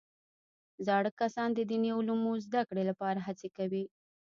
زاړه 0.85 1.11
کسان 1.19 1.49
د 1.53 1.59
دیني 1.69 1.89
علومو 1.97 2.31
زده 2.45 2.61
کړې 2.69 2.83
لپاره 2.89 3.19
هڅې 3.27 3.49
کوي 3.57 3.83